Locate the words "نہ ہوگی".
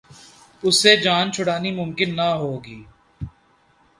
2.15-2.79